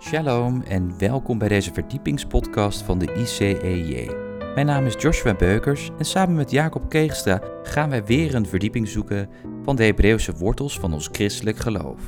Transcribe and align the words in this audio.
Shalom 0.00 0.62
en 0.62 0.98
welkom 0.98 1.38
bij 1.38 1.48
deze 1.48 1.72
verdiepingspodcast 1.72 2.82
van 2.82 2.98
de 2.98 3.14
ICEJ. 3.14 4.10
Mijn 4.54 4.66
naam 4.66 4.86
is 4.86 4.94
Joshua 4.98 5.34
Beukers 5.34 5.90
en 5.98 6.04
samen 6.04 6.34
met 6.34 6.50
Jacob 6.50 6.88
Keegstra 6.88 7.40
gaan 7.62 7.90
wij 7.90 8.04
weer 8.04 8.34
een 8.34 8.46
verdieping 8.46 8.88
zoeken 8.88 9.28
van 9.62 9.76
de 9.76 9.84
Hebreeuwse 9.84 10.32
wortels 10.32 10.78
van 10.78 10.92
ons 10.92 11.08
christelijk 11.12 11.56
geloof. 11.56 12.00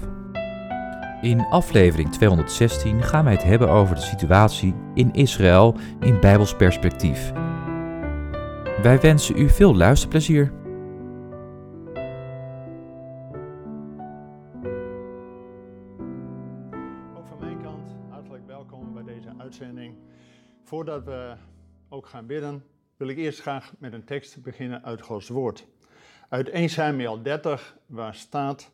In 1.20 1.40
aflevering 1.40 2.12
216 2.12 3.02
gaan 3.02 3.24
wij 3.24 3.32
het 3.32 3.42
hebben 3.42 3.68
over 3.68 3.94
de 3.94 4.00
situatie 4.00 4.74
in 4.94 5.12
Israël 5.12 5.76
in 6.00 6.20
Bijbels 6.20 6.56
perspectief. 6.56 7.32
Wij 8.82 9.00
wensen 9.00 9.38
u 9.38 9.48
veel 9.48 9.76
luisterplezier. 9.76 10.52
Voordat 20.64 21.04
we 21.04 21.34
ook 21.88 22.06
gaan 22.06 22.26
bidden, 22.26 22.64
wil 22.96 23.08
ik 23.08 23.16
eerst 23.16 23.40
graag 23.40 23.72
met 23.78 23.92
een 23.92 24.04
tekst 24.04 24.42
beginnen 24.42 24.84
uit 24.84 25.00
Gods 25.00 25.28
Woord. 25.28 25.66
Uit 26.28 26.48
1 26.48 26.68
Samuel 26.68 27.22
30, 27.22 27.76
waar 27.86 28.14
staat, 28.14 28.70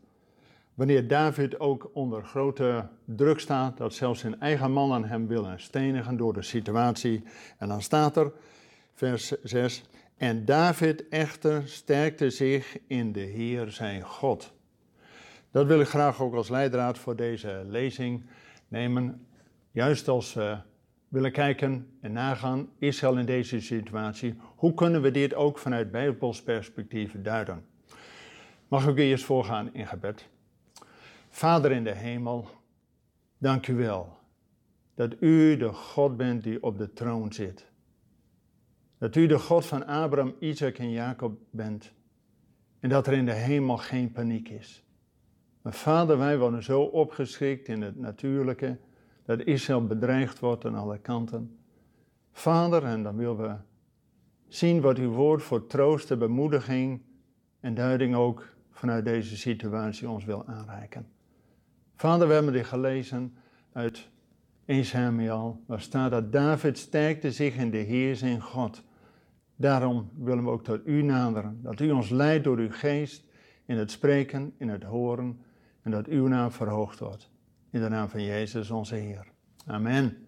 wanneer 0.75 1.09
David 1.09 1.61
ook 1.61 1.91
onder 1.93 2.25
grote 2.25 2.89
druk 3.05 3.41
staat, 3.41 3.77
dat 3.77 3.95
zelfs 3.95 4.21
zijn 4.21 4.41
eigen 4.41 4.73
mannen 4.73 5.05
hem 5.05 5.27
willen 5.27 5.61
stenigen 5.61 6.17
door 6.17 6.33
de 6.33 6.43
situatie. 6.43 7.25
En 7.59 7.69
dan 7.69 7.83
staat 7.83 8.17
er, 8.17 8.33
vers 8.93 9.43
6, 9.43 9.83
en 10.17 10.45
David 10.45 11.09
echter 11.09 11.69
sterkte 11.69 12.31
zich 12.31 12.79
in 12.87 13.13
de 13.13 13.21
Heer 13.21 13.71
zijn 13.71 14.03
God. 14.03 14.53
Dat 15.51 15.67
wil 15.67 15.81
ik 15.81 15.89
graag 15.89 16.21
ook 16.21 16.35
als 16.35 16.49
leidraad 16.49 16.99
voor 16.99 17.17
deze 17.17 17.65
lezing 17.67 18.25
nemen. 18.69 19.27
Juist 19.71 20.09
als 20.09 20.35
we 20.35 20.57
willen 21.09 21.33
kijken 21.33 21.89
en 22.01 22.13
nagaan, 22.13 22.69
Israël 22.79 23.19
in 23.19 23.27
deze 23.27 23.61
situatie, 23.61 24.35
hoe 24.57 24.75
kunnen 24.75 25.03
we 25.03 25.11
dit 25.11 25.35
ook 25.35 25.59
vanuit 25.59 25.91
Bijbels 25.91 26.43
perspectief 26.43 27.15
duiden? 27.23 27.65
Mag 28.69 28.87
ik 28.87 28.99
eerst 28.99 29.25
voorgaan 29.25 29.75
in 29.75 29.87
gebed? 29.87 30.29
Vader 31.29 31.73
in 31.73 31.85
de 31.85 31.95
hemel, 31.95 32.49
dank 33.39 33.67
u 33.67 33.75
wel 33.75 34.17
dat 34.97 35.15
u 35.21 35.57
de 35.57 35.73
God 35.73 36.17
bent 36.17 36.43
die 36.43 36.63
op 36.63 36.79
de 36.79 36.93
troon 36.93 37.33
zit. 37.33 37.71
Dat 38.99 39.17
u 39.17 39.27
de 39.27 39.39
God 39.39 39.67
van 39.67 39.87
Abraham, 39.87 40.35
Isaac 40.39 40.79
en 40.79 40.91
Jacob 40.91 41.39
bent. 41.51 41.93
En 42.81 42.89
dat 42.89 43.07
er 43.07 43.13
in 43.13 43.27
de 43.27 43.33
hemel 43.33 43.77
geen 43.77 44.13
paniek 44.13 44.49
is. 44.49 44.85
Maar 45.63 45.73
vader, 45.73 46.19
wij 46.19 46.39
worden 46.39 46.63
zo 46.63 46.83
opgeschrikt 46.83 47.69
in 47.69 47.83
het 47.83 47.97
natuurlijke 47.97 48.79
dat 49.27 49.45
Israël 49.45 49.87
bedreigd 49.87 50.39
wordt 50.39 50.65
aan 50.65 50.75
alle 50.75 50.99
kanten. 50.99 51.59
Vader, 52.33 52.85
en 52.85 53.03
dan 53.03 53.17
willen 53.17 53.37
we 53.37 53.55
zien 54.49 54.81
wat 54.81 54.99
uw 54.99 55.11
woord 55.11 55.43
voor 55.43 55.67
troost 55.67 56.11
en 56.11 56.19
bemoediging 56.19 57.03
en 57.61 57.75
duiding 57.75 58.15
ook 58.15 58.55
vanuit 58.71 59.05
deze 59.05 59.37
situatie 59.37 60.09
ons 60.09 60.25
wil 60.25 60.47
aanreiken. 60.47 61.07
Vader, 61.95 62.29
we 62.29 62.35
hebben 62.35 62.53
dit 62.53 62.67
gelezen 62.67 63.35
uit 63.73 64.09
1 64.65 64.85
Samuel, 64.85 65.63
waar 65.67 65.81
staat 65.81 66.11
dat 66.11 66.33
David 66.33 66.79
sterkte 66.79 67.33
zich 67.33 67.57
in 67.57 67.71
de 67.71 67.77
Heer 67.77 68.17
zijn 68.17 68.43
God. 68.43 68.83
Daarom 69.57 70.11
willen 70.19 70.45
we 70.45 70.51
ook 70.51 70.65
tot 70.65 70.81
u 70.85 71.03
naderen, 71.03 71.59
dat 71.63 71.81
u 71.81 71.91
ons 71.91 72.09
leidt 72.09 72.45
door 72.45 72.59
uw 72.59 72.71
geest 72.71 73.25
in 73.65 73.77
het 73.77 73.91
spreken, 73.91 74.55
in 74.57 74.69
het 74.69 74.83
horen 74.83 75.41
en 75.83 75.91
dat 75.91 76.07
uw 76.07 76.27
naam 76.27 76.51
verhoogd 76.51 76.99
wordt. 76.99 77.31
In 77.71 77.81
de 77.81 77.89
naam 77.89 78.09
van 78.09 78.23
Jezus, 78.23 78.71
onze 78.71 78.95
Heer. 78.95 79.27
Amen. 79.67 80.27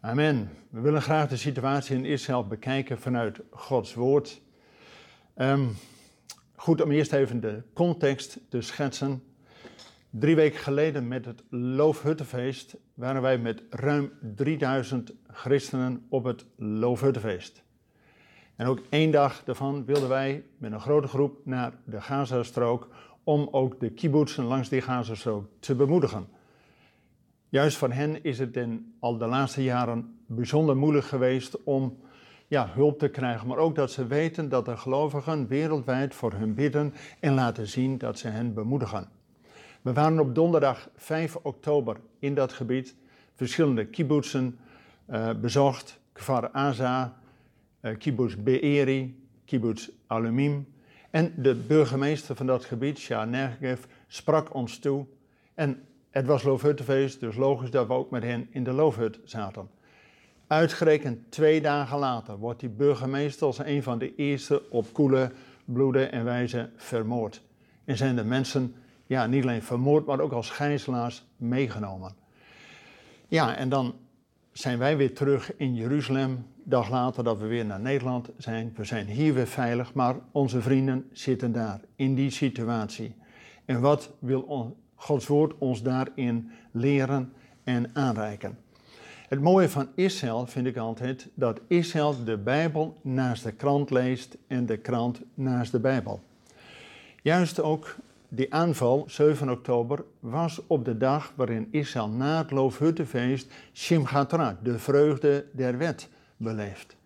Amen. 0.00 0.50
We 0.70 0.80
willen 0.80 1.02
graag 1.02 1.28
de 1.28 1.36
situatie 1.36 1.96
in 1.96 2.04
Israël 2.04 2.46
bekijken 2.46 2.98
vanuit 2.98 3.40
Gods 3.50 3.94
woord. 3.94 4.40
Um, 5.36 5.76
goed 6.54 6.80
om 6.80 6.90
eerst 6.90 7.12
even 7.12 7.40
de 7.40 7.62
context 7.72 8.38
te 8.48 8.60
schetsen. 8.60 9.22
Drie 10.10 10.36
weken 10.36 10.58
geleden 10.58 11.08
met 11.08 11.24
het 11.24 11.42
Loofhuttenfeest 11.50 12.76
waren 12.94 13.22
wij 13.22 13.38
met 13.38 13.62
ruim 13.70 14.12
3000 14.20 15.12
christenen 15.26 16.06
op 16.08 16.24
het 16.24 16.44
Loofhuttenfeest. 16.56 17.62
En 18.56 18.66
ook 18.66 18.80
één 18.88 19.10
dag 19.10 19.44
daarvan 19.44 19.84
wilden 19.84 20.08
wij 20.08 20.44
met 20.58 20.72
een 20.72 20.80
grote 20.80 21.08
groep 21.08 21.40
naar 21.44 21.72
de 21.84 22.00
Gazastrook 22.00 22.88
om 23.24 23.48
ook 23.50 23.80
de 23.80 23.90
kibbutzen 23.90 24.44
langs 24.44 24.68
die 24.68 24.80
Gazastrook 24.80 25.46
te 25.58 25.74
bemoedigen. 25.74 26.26
Juist 27.48 27.76
van 27.76 27.92
hen 27.92 28.24
is 28.24 28.38
het 28.38 28.56
in 28.56 28.94
al 29.00 29.18
de 29.18 29.26
laatste 29.26 29.62
jaren 29.62 30.18
bijzonder 30.26 30.76
moeilijk 30.76 31.06
geweest 31.06 31.62
om 31.64 31.98
ja, 32.46 32.70
hulp 32.74 32.98
te 32.98 33.08
krijgen, 33.08 33.46
maar 33.46 33.56
ook 33.58 33.74
dat 33.74 33.90
ze 33.90 34.06
weten 34.06 34.48
dat 34.48 34.64
de 34.64 34.76
gelovigen 34.76 35.46
wereldwijd 35.46 36.14
voor 36.14 36.32
hun 36.32 36.54
bidden 36.54 36.94
en 37.20 37.34
laten 37.34 37.66
zien 37.66 37.98
dat 37.98 38.18
ze 38.18 38.28
hen 38.28 38.54
bemoedigen. 38.54 39.08
We 39.82 39.92
waren 39.92 40.20
op 40.20 40.34
donderdag 40.34 40.88
5 40.96 41.36
oktober 41.36 41.96
in 42.18 42.34
dat 42.34 42.52
gebied, 42.52 42.94
verschillende 43.34 43.86
kibbutzen 43.86 44.58
uh, 45.10 45.30
bezocht, 45.40 46.00
Kfar 46.12 46.50
Aza, 46.50 47.16
uh, 47.80 47.96
kibbutz 47.98 48.34
Be'eri, 48.36 49.26
kibbutz 49.44 49.88
Alumim, 50.06 50.66
en 51.12 51.32
de 51.36 51.54
burgemeester 51.54 52.36
van 52.36 52.46
dat 52.46 52.64
gebied, 52.64 52.98
Shah 52.98 53.28
Negev, 53.28 53.82
sprak 54.06 54.54
ons 54.54 54.78
toe. 54.78 55.06
En 55.54 55.82
het 56.10 56.26
was 56.26 56.42
Loofhuttenfeest, 56.42 57.20
dus 57.20 57.36
logisch 57.36 57.70
dat 57.70 57.86
we 57.86 57.92
ook 57.92 58.10
met 58.10 58.22
hen 58.22 58.48
in 58.50 58.64
de 58.64 58.72
Loofhut 58.72 59.20
zaten. 59.24 59.68
Uitgerekend 60.46 61.30
twee 61.30 61.60
dagen 61.60 61.98
later 61.98 62.38
wordt 62.38 62.60
die 62.60 62.68
burgemeester 62.68 63.46
als 63.46 63.58
een 63.58 63.82
van 63.82 63.98
de 63.98 64.14
eerste 64.14 64.70
op 64.70 64.92
koele 64.92 65.32
bloeden 65.64 66.12
en 66.12 66.24
wijze 66.24 66.70
vermoord. 66.76 67.42
En 67.84 67.96
zijn 67.96 68.16
de 68.16 68.24
mensen 68.24 68.74
ja, 69.06 69.26
niet 69.26 69.42
alleen 69.42 69.62
vermoord, 69.62 70.06
maar 70.06 70.20
ook 70.20 70.32
als 70.32 70.50
gijzelaars 70.50 71.24
meegenomen. 71.36 72.14
Ja, 73.28 73.56
en 73.56 73.68
dan 73.68 73.94
zijn 74.52 74.78
wij 74.78 74.96
weer 74.96 75.14
terug 75.14 75.56
in 75.56 75.74
Jeruzalem. 75.74 76.46
Dag 76.64 76.90
later 76.90 77.24
dat 77.24 77.38
we 77.38 77.46
weer 77.46 77.64
naar 77.64 77.80
Nederland 77.80 78.30
zijn. 78.36 78.72
We 78.76 78.84
zijn 78.84 79.06
hier 79.06 79.34
weer 79.34 79.46
veilig, 79.46 79.94
maar 79.94 80.16
onze 80.32 80.62
vrienden 80.62 81.08
zitten 81.12 81.52
daar 81.52 81.80
in 81.96 82.14
die 82.14 82.30
situatie. 82.30 83.14
En 83.64 83.80
wat 83.80 84.12
wil 84.18 84.76
Gods 84.94 85.26
woord 85.26 85.58
ons 85.58 85.82
daarin 85.82 86.50
leren 86.70 87.32
en 87.64 87.90
aanreiken? 87.92 88.58
Het 89.28 89.40
mooie 89.40 89.68
van 89.68 89.88
Israël 89.94 90.46
vind 90.46 90.66
ik 90.66 90.76
altijd 90.76 91.28
dat 91.34 91.60
Israël 91.66 92.24
de 92.24 92.36
Bijbel 92.36 92.98
naast 93.02 93.42
de 93.42 93.52
krant 93.52 93.90
leest 93.90 94.36
en 94.46 94.66
de 94.66 94.76
krant 94.76 95.20
naast 95.34 95.72
de 95.72 95.80
Bijbel. 95.80 96.20
Juist 97.22 97.60
ook 97.60 97.96
die 98.34 98.54
aanval, 98.54 99.04
7 99.06 99.50
oktober, 99.50 100.04
was 100.20 100.66
op 100.66 100.84
de 100.84 100.96
dag 100.96 101.32
waarin 101.36 101.68
Israël 101.70 102.08
na 102.08 102.38
het 102.38 102.50
Loofhuttenfeest 102.50 103.52
Shimchat 103.72 104.30
de 104.62 104.78
vreugde 104.78 105.46
der 105.52 105.78
wet, 105.78 106.08
beleeft. 106.36 106.96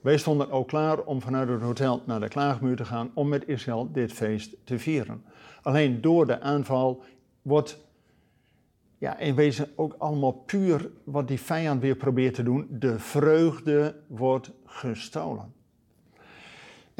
Wij 0.00 0.18
stonden 0.18 0.50
ook 0.50 0.68
klaar 0.68 0.98
om 0.98 1.20
vanuit 1.20 1.48
het 1.48 1.60
hotel 1.60 2.02
naar 2.06 2.20
de 2.20 2.28
klaagmuur 2.28 2.76
te 2.76 2.84
gaan 2.84 3.10
om 3.14 3.28
met 3.28 3.48
Israël 3.48 3.92
dit 3.92 4.12
feest 4.12 4.56
te 4.64 4.78
vieren. 4.78 5.24
Alleen 5.62 6.00
door 6.00 6.26
de 6.26 6.40
aanval 6.40 7.02
wordt 7.42 7.78
ja, 8.98 9.18
in 9.18 9.34
wezen 9.34 9.68
ook 9.76 9.94
allemaal 9.98 10.32
puur 10.32 10.90
wat 11.04 11.28
die 11.28 11.40
vijand 11.40 11.80
weer 11.80 11.96
probeert 11.96 12.34
te 12.34 12.42
doen. 12.42 12.66
De 12.70 12.98
vreugde 12.98 13.96
wordt 14.06 14.50
gestolen. 14.64 15.52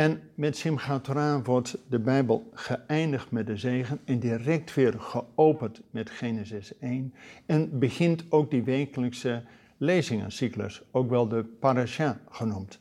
En 0.00 0.22
met 0.34 0.56
Simchat 0.56 1.04
Torah 1.04 1.44
wordt 1.44 1.76
de 1.88 1.98
Bijbel 1.98 2.50
geëindigd 2.54 3.30
met 3.30 3.46
de 3.46 3.56
zegen 3.56 4.00
en 4.04 4.18
direct 4.18 4.74
weer 4.74 4.94
geopend 4.98 5.80
met 5.90 6.10
Genesis 6.10 6.78
1. 6.78 7.14
En 7.46 7.78
begint 7.78 8.24
ook 8.28 8.50
die 8.50 8.62
wekelijkse 8.62 9.42
lezingencyclus, 9.76 10.82
ook 10.90 11.10
wel 11.10 11.28
de 11.28 11.44
parasha 11.44 12.20
genoemd. 12.30 12.78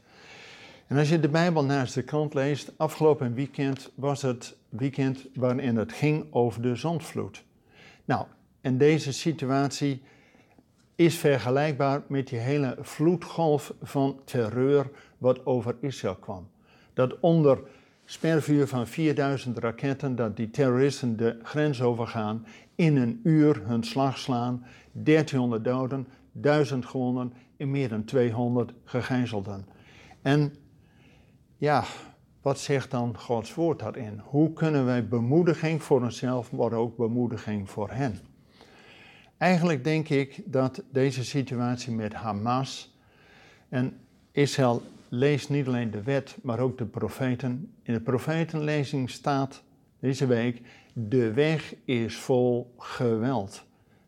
En 0.87 0.97
als 0.97 1.09
je 1.09 1.19
de 1.19 1.29
Bijbel 1.29 1.63
naast 1.63 1.93
de 1.93 2.03
kant 2.03 2.33
leest, 2.33 2.71
afgelopen 2.77 3.33
weekend 3.33 3.91
was 3.95 4.21
het 4.21 4.55
weekend 4.69 5.25
waarin 5.33 5.77
het 5.77 5.93
ging 5.93 6.25
over 6.33 6.61
de 6.61 6.75
zondvloed. 6.75 7.43
Nou, 8.05 8.25
en 8.61 8.77
deze 8.77 9.13
situatie 9.13 10.01
is 10.95 11.15
vergelijkbaar 11.15 12.01
met 12.07 12.27
die 12.27 12.39
hele 12.39 12.77
vloedgolf 12.81 13.73
van 13.81 14.21
terreur 14.25 14.89
wat 15.17 15.45
over 15.45 15.75
Israël 15.79 16.15
kwam 16.15 16.49
dat 16.99 17.19
onder 17.19 17.59
spervuur 18.05 18.67
van 18.67 18.87
4000 18.87 19.57
raketten, 19.57 20.15
dat 20.15 20.37
die 20.37 20.49
terroristen 20.49 21.17
de 21.17 21.39
grens 21.43 21.81
overgaan, 21.81 22.45
in 22.75 22.97
een 22.97 23.19
uur 23.23 23.61
hun 23.65 23.83
slag 23.83 24.17
slaan, 24.17 24.65
1300 24.91 25.63
doden, 25.63 26.07
1000 26.31 26.85
gewonden 26.85 27.33
en 27.57 27.71
meer 27.71 27.89
dan 27.89 28.03
200 28.03 28.73
gegijzelden. 28.83 29.65
En 30.21 30.55
ja, 31.57 31.83
wat 32.41 32.59
zegt 32.59 32.91
dan 32.91 33.17
Gods 33.17 33.53
woord 33.53 33.79
daarin? 33.79 34.21
Hoe 34.23 34.53
kunnen 34.53 34.85
wij 34.85 35.07
bemoediging 35.07 35.83
voor 35.83 36.01
onszelf, 36.01 36.51
maar 36.51 36.73
ook 36.73 36.97
bemoediging 36.97 37.69
voor 37.69 37.89
hen? 37.91 38.19
Eigenlijk 39.37 39.83
denk 39.83 40.09
ik 40.09 40.41
dat 40.45 40.83
deze 40.91 41.25
situatie 41.25 41.93
met 41.93 42.13
Hamas 42.13 42.95
en 43.69 43.97
Israël 44.31 44.81
leest 45.09 45.49
niet 45.49 45.67
alleen 45.67 45.91
de 45.91 46.03
wet, 46.03 46.37
maar 46.41 46.59
ook 46.59 46.77
de 46.77 46.85
profeten. 46.85 47.73
In 47.83 47.93
de 47.93 48.01
profetenlezing 48.01 49.09
staat 49.09 49.63
deze 49.99 50.27
week: 50.27 50.61
de 50.93 51.33
weg 51.33 51.75
is 51.85 52.17
vol 52.17 52.73
geweld. 52.77 53.63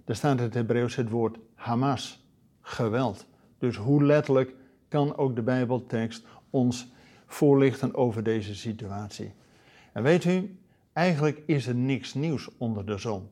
Daar 0.06 0.15
staat 0.15 0.38
in 0.38 0.44
het 0.44 0.53
Hebreeuws 0.53 0.95
het 0.95 1.09
woord 1.09 1.38
Hamas, 1.56 2.25
geweld. 2.62 3.25
Dus 3.57 3.75
hoe 3.75 4.03
letterlijk 4.03 4.53
kan 4.88 5.18
ook 5.18 5.36
de 5.36 5.42
Bijbeltekst 5.42 6.25
ons 6.50 6.92
voorlichten 7.25 7.95
over 7.95 8.24
deze 8.24 8.56
situatie? 8.56 9.33
En 9.94 10.03
weet 10.03 10.25
u, 10.25 10.57
eigenlijk 10.94 11.42
is 11.45 11.68
er 11.68 11.75
niks 11.75 12.13
nieuws 12.13 12.50
onder 12.57 12.86
de 12.86 12.98
zon. 12.98 13.30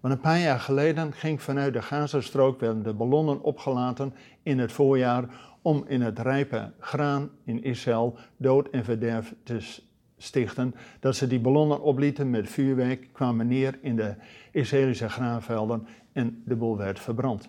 Want 0.00 0.14
een 0.14 0.20
paar 0.20 0.40
jaar 0.40 0.60
geleden 0.60 1.12
ging 1.12 1.42
vanuit 1.42 1.72
de 1.72 1.82
Gazastrook 1.82 2.60
werden 2.60 2.82
de 2.82 2.92
ballonnen 2.92 3.42
opgelaten 3.42 4.14
in 4.42 4.58
het 4.58 4.72
voorjaar 4.72 5.53
om 5.64 5.84
in 5.86 6.00
het 6.00 6.18
rijpe 6.18 6.72
graan 6.78 7.30
in 7.44 7.62
Israël 7.62 8.18
dood 8.36 8.68
en 8.68 8.84
verderf 8.84 9.34
te 9.42 9.80
stichten. 10.16 10.74
Dat 11.00 11.16
ze 11.16 11.26
die 11.26 11.40
ballonnen 11.40 11.82
oplieten 11.82 12.30
met 12.30 12.50
vuurwerk, 12.50 13.08
kwamen 13.12 13.46
neer 13.46 13.78
in 13.80 13.96
de 13.96 14.14
Israëlische 14.50 15.08
graanvelden 15.08 15.86
en 16.12 16.42
de 16.46 16.56
boel 16.56 16.76
werd 16.76 17.00
verbrand. 17.00 17.48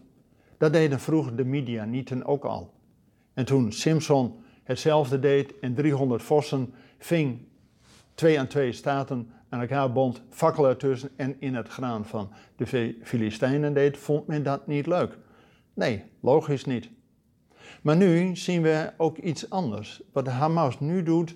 Dat 0.57 0.73
deden 0.73 0.99
vroeger 0.99 1.35
de 1.35 1.45
Midianieten 1.45 2.25
ook 2.25 2.45
al. 2.45 2.73
En 3.33 3.45
toen 3.45 3.71
Simpson 3.71 4.43
hetzelfde 4.63 5.19
deed 5.19 5.59
en 5.59 5.73
300 5.73 6.23
vossen 6.23 6.73
ving, 6.97 7.39
twee 8.13 8.39
aan 8.39 8.47
twee 8.47 8.71
staten 8.71 9.29
aan 9.49 9.59
elkaar 9.59 9.91
bond, 9.91 10.21
fakkelen 10.29 10.69
ertussen 10.69 11.09
en 11.15 11.35
in 11.39 11.55
het 11.55 11.67
graan 11.67 12.05
van 12.05 12.31
de 12.55 12.95
Filistijnen 13.03 13.73
deed, 13.73 13.97
vond 13.97 14.27
men 14.27 14.43
dat 14.43 14.67
niet 14.67 14.87
leuk. 14.87 15.17
Nee, 15.73 16.03
logisch 16.19 16.65
niet. 16.65 16.89
Maar 17.85 17.95
nu 17.95 18.35
zien 18.35 18.61
we 18.61 18.91
ook 18.97 19.17
iets 19.17 19.49
anders. 19.49 20.01
Wat 20.11 20.27
Hamas 20.27 20.79
nu 20.79 21.03
doet, 21.03 21.33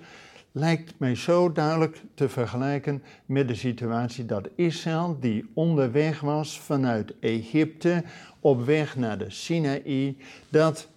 lijkt 0.51 0.93
mij 0.99 1.15
zo 1.15 1.51
duidelijk 1.51 2.01
te 2.13 2.29
vergelijken 2.29 3.03
met 3.25 3.47
de 3.47 3.55
situatie 3.55 4.25
dat 4.25 4.49
Israël, 4.55 5.17
die 5.19 5.49
onderweg 5.53 6.19
was 6.19 6.59
vanuit 6.59 7.13
Egypte 7.19 8.03
op 8.39 8.65
weg 8.65 8.95
naar 8.95 9.17
de 9.17 9.29
Sinaï, 9.29 10.17
dat 10.49 10.87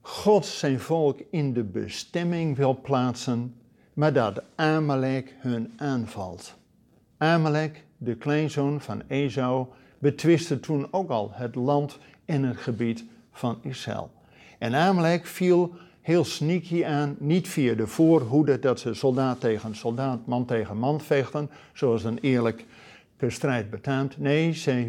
God 0.00 0.46
zijn 0.46 0.80
volk 0.80 1.20
in 1.30 1.52
de 1.52 1.64
bestemming 1.64 2.56
wil 2.56 2.80
plaatsen, 2.80 3.54
maar 3.94 4.12
dat 4.12 4.42
Amalek 4.54 5.34
hun 5.38 5.72
aanvalt. 5.76 6.54
Amalek, 7.16 7.84
de 7.96 8.16
kleinzoon 8.16 8.80
van 8.80 9.02
Esau, 9.06 9.66
betwiste 9.98 10.60
toen 10.60 10.88
ook 10.90 11.10
al 11.10 11.30
het 11.32 11.54
land 11.54 11.98
en 12.24 12.42
het 12.42 12.56
gebied 12.56 13.04
van 13.40 13.58
Israël. 13.62 14.10
En 14.58 14.74
Amalek 14.74 15.26
viel 15.26 15.74
heel 16.00 16.24
sneaky 16.24 16.84
aan, 16.84 17.16
niet 17.18 17.48
via 17.48 17.74
de 17.74 17.86
voorhoede 17.86 18.58
dat 18.58 18.80
ze 18.80 18.94
soldaat 18.94 19.40
tegen 19.40 19.76
soldaat, 19.76 20.26
man 20.26 20.44
tegen 20.44 20.76
man 20.76 21.00
vechten, 21.00 21.50
zoals 21.72 22.04
een 22.04 22.18
eerlijke 22.18 22.64
strijd 23.18 23.70
betaamt. 23.70 24.18
Nee, 24.18 24.52
ze 24.52 24.88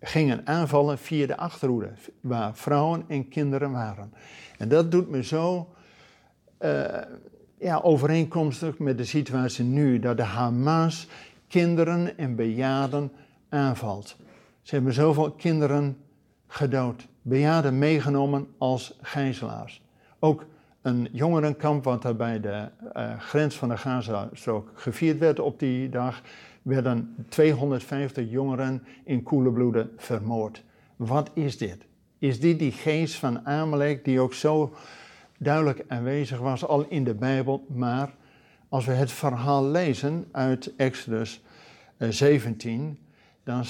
gingen 0.00 0.46
aanvallen 0.46 0.98
via 0.98 1.26
de 1.26 1.36
achterhoede, 1.36 1.90
waar 2.20 2.56
vrouwen 2.56 3.04
en 3.08 3.28
kinderen 3.28 3.70
waren. 3.70 4.12
En 4.58 4.68
dat 4.68 4.90
doet 4.90 5.10
me 5.10 5.24
zo 5.24 5.68
uh, 6.60 6.84
ja, 7.58 7.80
overeenkomstig 7.82 8.78
met 8.78 8.98
de 8.98 9.04
situatie 9.04 9.64
nu, 9.64 9.98
dat 9.98 10.16
de 10.16 10.22
Hamas 10.22 11.08
kinderen 11.48 12.18
en 12.18 12.36
bejaarden 12.36 13.12
aanvalt. 13.48 14.16
Ze 14.62 14.74
hebben 14.74 14.92
zoveel 14.92 15.30
kinderen 15.30 15.96
gedood, 16.52 17.06
bejaarden 17.22 17.78
meegenomen 17.78 18.48
als 18.58 18.98
gijzelaars. 19.00 19.82
Ook 20.18 20.46
een 20.82 21.08
jongerenkamp, 21.12 21.84
wat 21.84 22.02
daar 22.02 22.16
bij 22.16 22.40
de 22.40 22.68
uh, 22.96 23.20
grens 23.20 23.56
van 23.56 23.68
de 23.68 23.76
Gazastrook 23.76 24.70
gevierd 24.74 25.18
werd 25.18 25.40
op 25.40 25.58
die 25.58 25.88
dag, 25.88 26.22
werden 26.62 27.14
250 27.28 28.30
jongeren 28.30 28.82
in 29.04 29.22
koele 29.22 29.52
bloeden 29.52 29.90
vermoord. 29.96 30.64
Wat 30.96 31.30
is 31.34 31.58
dit? 31.58 31.86
Is 32.18 32.40
dit 32.40 32.58
die 32.58 32.72
geest 32.72 33.14
van 33.14 33.46
Amalek 33.46 34.04
die 34.04 34.20
ook 34.20 34.34
zo 34.34 34.74
duidelijk 35.38 35.84
aanwezig 35.88 36.38
was 36.38 36.64
al 36.64 36.86
in 36.88 37.04
de 37.04 37.14
Bijbel, 37.14 37.66
maar 37.68 38.14
als 38.68 38.84
we 38.84 38.92
het 38.92 39.12
verhaal 39.12 39.64
lezen 39.64 40.28
uit 40.32 40.72
Exodus 40.76 41.42
17, 41.98 42.80
eh, 42.80 42.96
dan 43.44 43.64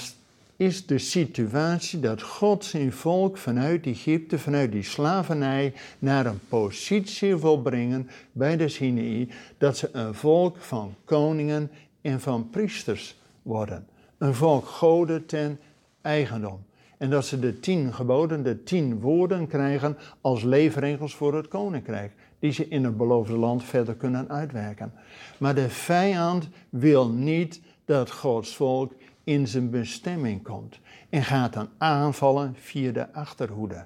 is 0.61 0.85
de 0.85 0.97
situatie 0.97 1.99
dat 1.99 2.21
God 2.21 2.65
zijn 2.65 2.91
volk 2.91 3.37
vanuit 3.37 3.85
Egypte, 3.85 4.39
vanuit 4.39 4.71
die 4.71 4.83
slavernij, 4.83 5.73
naar 5.99 6.25
een 6.25 6.39
positie 6.49 7.35
wil 7.37 7.61
brengen 7.61 8.09
bij 8.31 8.57
de 8.57 8.67
Sinaï, 8.67 9.29
dat 9.57 9.77
ze 9.77 9.89
een 9.91 10.13
volk 10.13 10.57
van 10.57 10.93
koningen 11.05 11.71
en 12.01 12.19
van 12.19 12.49
priesters 12.49 13.19
worden. 13.41 13.87
Een 14.17 14.33
volk 14.33 14.65
goden 14.65 15.25
ten 15.25 15.59
eigendom. 16.01 16.63
En 16.97 17.09
dat 17.09 17.25
ze 17.25 17.39
de 17.39 17.59
tien 17.59 17.93
geboden, 17.93 18.43
de 18.43 18.63
tien 18.63 18.99
woorden 18.99 19.47
krijgen 19.47 19.97
als 20.21 20.43
leefregels 20.43 21.15
voor 21.15 21.35
het 21.35 21.47
koninkrijk. 21.47 22.11
Die 22.39 22.51
ze 22.51 22.67
in 22.67 22.83
het 22.83 22.97
beloofde 22.97 23.37
land 23.37 23.63
verder 23.63 23.95
kunnen 23.95 24.29
uitwerken. 24.29 24.93
Maar 25.37 25.55
de 25.55 25.69
vijand 25.69 26.49
wil 26.69 27.09
niet 27.09 27.61
dat 27.85 28.11
Gods 28.11 28.55
volk 28.55 28.93
in 29.23 29.47
zijn 29.47 29.69
bestemming 29.69 30.43
komt. 30.43 30.79
En 31.09 31.23
gaat 31.23 31.53
dan 31.53 31.69
aanvallen 31.77 32.55
via 32.59 32.91
de 32.91 33.13
achterhoede. 33.13 33.85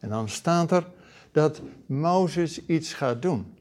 En 0.00 0.08
dan 0.08 0.28
staat 0.28 0.70
er 0.70 0.86
dat 1.32 1.62
Mozes 1.86 2.66
iets 2.66 2.94
gaat 2.94 3.22
doen. 3.22 3.54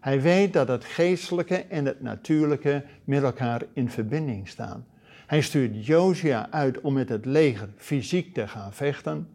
Hij 0.00 0.20
weet 0.20 0.52
dat 0.52 0.68
het 0.68 0.84
geestelijke 0.84 1.56
en 1.56 1.84
het 1.84 2.00
natuurlijke 2.00 2.84
met 3.04 3.22
elkaar 3.22 3.62
in 3.72 3.90
verbinding 3.90 4.48
staan. 4.48 4.86
Hij 5.26 5.40
stuurt 5.40 5.86
Josia 5.86 6.50
uit 6.50 6.80
om 6.80 6.92
met 6.92 7.08
het 7.08 7.24
leger 7.24 7.68
fysiek 7.76 8.34
te 8.34 8.48
gaan 8.48 8.72
vechten. 8.72 9.28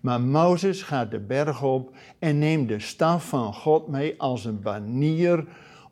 Maar 0.00 0.20
Mozes 0.20 0.82
gaat 0.82 1.10
de 1.10 1.20
berg 1.20 1.62
op 1.62 1.94
en 2.18 2.38
neemt 2.38 2.68
de 2.68 2.80
staf 2.80 3.28
van 3.28 3.54
God 3.54 3.88
mee 3.88 4.14
als 4.20 4.44
een 4.44 4.60
banier 4.60 5.44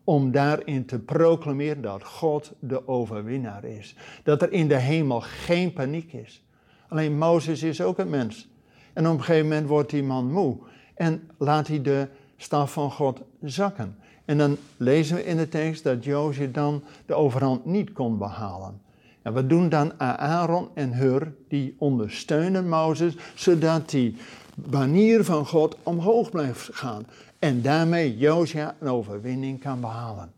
om 0.04 0.30
daarin 0.30 0.84
te 0.84 0.98
proclameren 0.98 1.82
dat 1.82 2.04
God 2.04 2.52
de 2.58 2.88
overwinnaar 2.88 3.64
is. 3.64 3.94
Dat 4.22 4.42
er 4.42 4.52
in 4.52 4.68
de 4.68 4.78
hemel 4.78 5.20
geen 5.20 5.72
paniek 5.72 6.12
is. 6.12 6.42
Alleen 6.88 7.18
Mozes 7.18 7.62
is 7.62 7.80
ook 7.80 7.98
een 7.98 8.10
mens. 8.10 8.48
En 8.92 9.06
op 9.06 9.12
een 9.12 9.24
gegeven 9.24 9.48
moment 9.48 9.68
wordt 9.68 9.90
die 9.90 10.02
man 10.02 10.32
moe 10.32 10.56
en 10.94 11.30
laat 11.38 11.66
hij 11.66 11.82
de 11.82 12.08
staf 12.36 12.72
van 12.72 12.90
God 12.90 13.20
zakken. 13.42 13.96
En 14.24 14.38
dan 14.38 14.56
lezen 14.76 15.16
we 15.16 15.24
in 15.24 15.36
de 15.36 15.48
tekst 15.48 15.84
dat 15.84 16.04
Jozef 16.04 16.50
dan 16.50 16.82
de 17.06 17.14
overhand 17.14 17.64
niet 17.64 17.92
kon 17.92 18.18
behalen. 18.18 18.80
En 19.22 19.32
wat 19.32 19.48
doen 19.48 19.68
dan 19.68 20.00
Aaron 20.00 20.68
en 20.74 20.94
Hur? 20.94 21.34
Die 21.48 21.76
ondersteunen 21.78 22.68
Mozes, 22.68 23.16
zodat 23.34 23.90
die 23.90 24.16
banier 24.54 25.24
van 25.24 25.46
God 25.46 25.76
omhoog 25.82 26.30
blijft 26.30 26.68
gaan. 26.72 27.06
En 27.44 27.62
daarmee 27.62 28.16
Josia 28.16 28.76
een 28.80 28.88
overwinning 28.88 29.60
kan 29.60 29.80
behalen. 29.80 30.32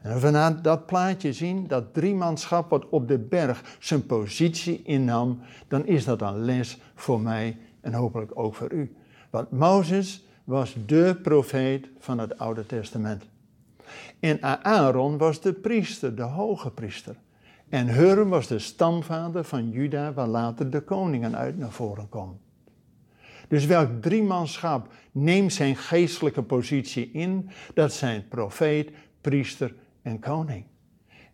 En 0.00 0.20
we 0.20 0.30
naar 0.30 0.62
dat 0.62 0.86
plaatje 0.86 1.32
zien, 1.32 1.66
dat 1.66 1.94
driemanschap 1.94 2.70
wat 2.70 2.88
op 2.88 3.08
de 3.08 3.18
berg 3.18 3.76
zijn 3.78 4.06
positie 4.06 4.82
innam, 4.82 5.40
dan 5.68 5.86
is 5.86 6.04
dat 6.04 6.22
een 6.22 6.44
les 6.44 6.78
voor 6.94 7.20
mij 7.20 7.58
en 7.80 7.92
hopelijk 7.92 8.30
ook 8.34 8.54
voor 8.54 8.72
u. 8.72 8.96
Want 9.30 9.50
Mozes 9.50 10.26
was 10.44 10.76
de 10.86 11.18
profeet 11.22 11.88
van 11.98 12.18
het 12.18 12.38
Oude 12.38 12.66
Testament. 12.66 13.24
En 14.20 14.42
Aaron 14.64 15.18
was 15.18 15.40
de 15.40 15.52
priester, 15.52 16.14
de 16.14 16.22
hoge 16.22 16.70
priester. 16.70 17.16
En 17.68 17.88
Hur 17.88 18.28
was 18.28 18.46
de 18.46 18.58
stamvader 18.58 19.44
van 19.44 19.70
Juda, 19.70 20.12
waar 20.12 20.28
later 20.28 20.70
de 20.70 20.80
koningen 20.80 21.36
uit 21.36 21.58
naar 21.58 21.72
voren 21.72 22.08
komen. 22.08 22.38
Dus 23.52 23.66
welk 23.66 23.88
driemanschap 24.00 24.88
neemt 25.10 25.52
zijn 25.52 25.76
geestelijke 25.76 26.42
positie 26.42 27.10
in? 27.12 27.50
Dat 27.74 27.92
zijn 27.92 28.28
profeet, 28.28 28.90
priester 29.20 29.74
en 30.02 30.18
koning. 30.18 30.64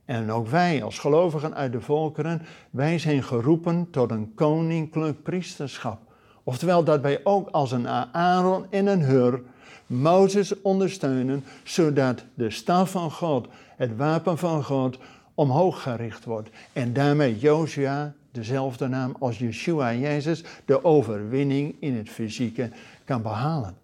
En 0.04 0.30
ook 0.30 0.48
wij 0.48 0.82
als 0.82 0.98
gelovigen 0.98 1.54
uit 1.54 1.72
de 1.72 1.80
volkeren, 1.80 2.42
wij 2.70 2.98
zijn 2.98 3.22
geroepen 3.22 3.90
tot 3.90 4.10
een 4.10 4.34
koninklijk 4.34 5.22
priesterschap. 5.22 6.00
Oftewel 6.42 6.84
dat 6.84 7.00
wij 7.00 7.20
ook 7.24 7.48
als 7.48 7.72
een 7.72 7.88
Aaron 8.12 8.66
en 8.70 8.86
een 8.86 9.02
Hur 9.02 9.42
Mozes 9.86 10.62
ondersteunen, 10.62 11.44
zodat 11.62 12.24
de 12.34 12.50
staf 12.50 12.90
van 12.90 13.10
God, 13.10 13.48
het 13.76 13.96
wapen 13.96 14.38
van 14.38 14.64
God, 14.64 14.98
omhoog 15.34 15.82
gericht 15.82 16.24
wordt. 16.24 16.50
En 16.72 16.92
daarmee 16.92 17.38
Josia, 17.38 18.14
dezelfde 18.38 18.88
naam 18.88 19.16
als 19.18 19.38
Yeshua 19.38 19.94
Jezus, 19.94 20.44
de 20.64 20.84
overwinning 20.84 21.74
in 21.80 21.96
het 21.96 22.08
fysieke 22.08 22.70
kan 23.04 23.22
behalen. 23.22 23.76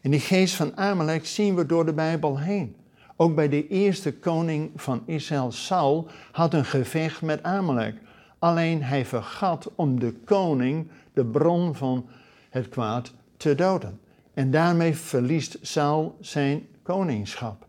En 0.00 0.10
die 0.10 0.20
geest 0.20 0.54
van 0.54 0.76
Amalek 0.76 1.26
zien 1.26 1.54
we 1.54 1.66
door 1.66 1.86
de 1.86 1.92
Bijbel 1.92 2.38
heen. 2.38 2.76
Ook 3.16 3.34
bij 3.34 3.48
de 3.48 3.68
eerste 3.68 4.12
koning 4.12 4.70
van 4.76 5.02
Israël, 5.06 5.52
Saul, 5.52 6.06
had 6.32 6.54
een 6.54 6.64
gevecht 6.64 7.22
met 7.22 7.42
Amalek. 7.42 7.96
Alleen 8.38 8.82
hij 8.82 9.06
vergat 9.06 9.70
om 9.74 10.00
de 10.00 10.12
koning, 10.24 10.88
de 11.12 11.24
bron 11.24 11.74
van 11.74 12.06
het 12.50 12.68
kwaad, 12.68 13.12
te 13.36 13.54
doden. 13.54 14.00
En 14.34 14.50
daarmee 14.50 14.96
verliest 14.96 15.58
Saul 15.60 16.16
zijn 16.20 16.66
koningschap. 16.82 17.66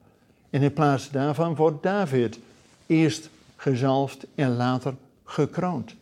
En 0.49 0.61
in 0.61 0.73
plaats 0.73 1.09
daarvan 1.09 1.55
wordt 1.55 1.83
David 1.83 2.39
eerst 2.85 3.29
gezalfd 3.55 4.25
en 4.35 4.55
later 4.55 4.95
gekroond. 5.33 5.95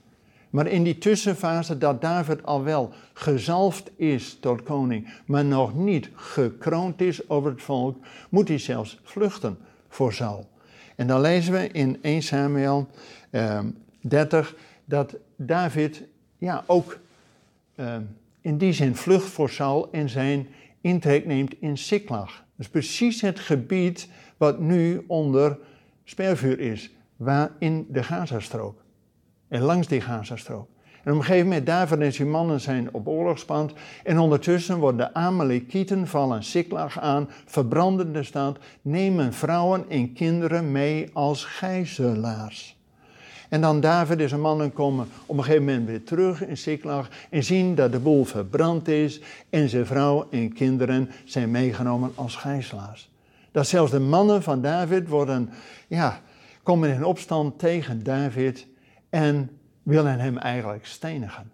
Maar 0.50 0.68
in 0.68 0.84
die 0.84 0.98
tussenfase 0.98 1.78
dat 1.78 2.02
David 2.02 2.44
al 2.44 2.64
wel 2.64 2.94
gezalfd 3.14 3.92
is 3.96 4.38
tot 4.40 4.64
koning, 4.64 5.14
maar 5.26 5.46
nog 5.46 5.76
niet 5.76 6.10
gekroond 6.16 7.02
is 7.02 7.30
over 7.30 7.52
het 7.52 7.62
volk, 7.62 7.98
moet 8.30 8.48
hij 8.48 8.58
zelfs 8.58 9.00
vluchten 9.04 9.58
voor 9.90 10.14
Saul. 10.14 10.50
En 10.96 11.08
dan 11.08 11.22
lezen 11.22 11.54
we 11.54 11.68
in 11.68 11.98
1 12.02 12.22
Samuel 12.22 12.88
eh, 13.30 13.60
30 14.02 14.56
dat 14.86 15.16
David 15.36 16.04
ja, 16.38 16.64
ook 16.68 17.00
uh, 17.76 17.96
in 18.42 18.58
die 18.58 18.74
zin 18.74 18.96
vlucht 18.96 19.30
voor 19.30 19.50
Saul 19.50 19.92
en 19.92 20.10
zijn 20.10 20.48
intrek 20.82 21.26
neemt 21.26 21.54
in 21.60 21.78
Siklag. 21.78 22.28
Dat 22.28 22.44
is 22.58 22.70
precies 22.70 23.22
het 23.22 23.40
gebied 23.40 24.08
wat 24.38 24.60
nu 24.60 25.04
onder 25.08 25.58
spervuur 26.04 26.60
is, 26.60 26.92
waar 27.16 27.52
in 27.60 27.86
de 27.90 28.04
Gazastrook. 28.04 28.82
En 29.52 29.62
langs 29.62 29.88
die 29.88 30.02
Gazastrook. 30.02 30.68
En 31.04 31.12
op 31.12 31.18
een 31.18 31.24
gegeven 31.24 31.48
moment, 31.48 31.66
David 31.66 32.00
en 32.00 32.14
zijn 32.14 32.30
mannen 32.30 32.62
zijn 32.62 32.90
op 32.92 33.08
oorlogspand. 33.08 33.74
En 34.04 34.20
ondertussen 34.20 34.78
worden 34.78 35.08
de 35.08 35.14
Amalekieten 35.14 36.08
vallen 36.08 36.44
Siklag 36.44 37.00
aan, 37.00 37.30
verbranden 37.46 38.14
de 38.14 38.24
stad, 38.24 38.58
nemen 38.82 39.34
vrouwen 39.34 39.86
en 39.90 40.14
kinderen 40.14 40.72
mee 40.72 41.10
als 41.14 41.46
gijzelaars. 41.46 42.78
En 43.50 43.62
dan 43.62 43.80
David 43.80 44.20
en 44.20 44.30
zijn 44.30 44.42
mannen 44.42 44.74
komen 44.74 45.08
op 45.26 45.38
een 45.38 45.44
gegeven 45.44 45.66
moment 45.66 45.88
weer 45.88 46.04
terug 46.04 46.46
in 46.46 46.58
Siklag 46.58 47.10
en 47.30 47.44
zien 47.44 47.76
dat 47.76 47.92
de 47.92 48.00
boel 48.00 48.24
verbrand 48.24 48.88
is 48.88 49.22
en 49.50 49.70
zijn 49.70 49.86
vrouw 49.86 50.28
en 50.30 50.54
kinderen 50.54 51.10
zijn 51.26 51.52
meegenomen 51.52 52.12
als 52.16 52.36
gijzelaars. 52.36 53.10
Dat 53.52 53.68
zelfs 53.68 53.92
de 53.92 54.00
mannen 54.00 54.44
van 54.44 54.62
David 54.62 55.08
worden, 55.08 55.50
ja, 55.88 56.22
komen 56.64 56.94
in 56.94 57.06
opstand 57.06 57.60
tegen 57.60 58.04
David 58.04 58.70
en 59.12 59.50
willen 59.84 60.20
hem 60.20 60.38
eigenlijk 60.38 60.86
stenigen. 60.86 61.52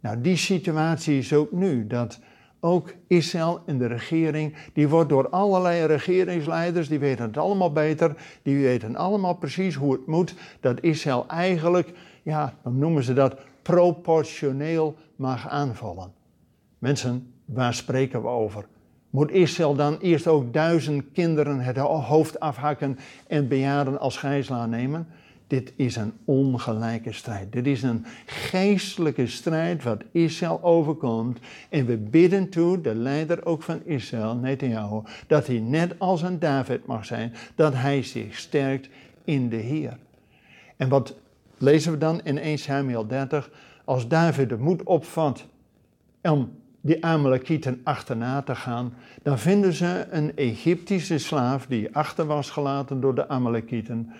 Nou, 0.00 0.20
die 0.20 0.36
situatie 0.36 1.18
is 1.18 1.32
ook 1.32 1.52
nu, 1.52 1.86
dat 1.86 2.20
ook 2.60 2.94
Israël 3.06 3.62
en 3.66 3.78
de 3.78 3.86
regering, 3.86 4.56
die 4.72 4.88
wordt 4.88 5.08
door 5.08 5.28
allerlei 5.28 5.84
regeringsleiders, 5.84 6.88
die 6.88 6.98
weten 6.98 7.24
het 7.24 7.36
allemaal 7.36 7.72
beter, 7.72 8.14
die 8.42 8.62
weten 8.62 8.96
allemaal 8.96 9.34
precies 9.34 9.74
hoe 9.74 9.92
het 9.92 10.06
moet, 10.06 10.34
dat 10.60 10.80
Israël 10.80 11.24
eigenlijk, 11.28 11.92
ja, 12.22 12.54
dan 12.62 12.78
noemen 12.78 13.02
ze 13.02 13.12
dat, 13.12 13.40
proportioneel 13.62 14.96
mag 15.16 15.48
aanvallen. 15.48 16.12
Mensen, 16.78 17.32
waar 17.44 17.74
spreken 17.74 18.22
we 18.22 18.28
over? 18.28 18.66
Moet 19.10 19.30
Israël 19.30 19.74
dan 19.74 19.98
eerst 19.98 20.26
ook 20.26 20.52
duizend 20.52 21.04
kinderen 21.12 21.60
het 21.60 21.76
hoofd 21.76 22.40
afhakken 22.40 22.98
en 23.26 23.48
bejaarden 23.48 24.00
als 24.00 24.16
gijzelaar 24.16 24.68
nemen? 24.68 25.08
Dit 25.50 25.72
is 25.76 25.96
een 25.96 26.12
ongelijke 26.24 27.12
strijd. 27.12 27.52
Dit 27.52 27.66
is 27.66 27.82
een 27.82 28.04
geestelijke 28.26 29.26
strijd 29.26 29.82
wat 29.82 30.02
Israël 30.12 30.62
overkomt. 30.62 31.38
En 31.68 31.86
we 31.86 31.96
bidden 31.96 32.48
toe, 32.48 32.80
de 32.80 32.94
leider 32.94 33.46
ook 33.46 33.62
van 33.62 33.80
Israël, 33.84 34.34
Netanyahu, 34.34 35.02
dat 35.26 35.46
hij 35.46 35.58
net 35.58 35.94
als 35.98 36.22
een 36.22 36.38
David 36.38 36.86
mag 36.86 37.04
zijn, 37.04 37.32
dat 37.54 37.74
hij 37.74 38.02
zich 38.02 38.38
sterkt 38.38 38.88
in 39.24 39.48
de 39.48 39.56
Heer. 39.56 39.98
En 40.76 40.88
wat 40.88 41.14
lezen 41.58 41.92
we 41.92 41.98
dan 41.98 42.20
in 42.24 42.38
1 42.38 42.58
Samuel 42.58 43.06
30? 43.06 43.50
Als 43.84 44.08
David 44.08 44.48
de 44.48 44.58
moed 44.58 44.82
opvat 44.82 45.46
om 46.22 46.50
die 46.80 47.04
Amalekieten 47.04 47.80
achterna 47.84 48.42
te 48.42 48.54
gaan, 48.54 48.94
dan 49.22 49.38
vinden 49.38 49.72
ze 49.72 50.06
een 50.10 50.36
Egyptische 50.36 51.18
slaaf 51.18 51.66
die 51.66 51.94
achter 51.96 52.26
was 52.26 52.50
gelaten 52.50 53.00
door 53.00 53.14
de 53.14 53.28
Amalekieten. 53.28 54.12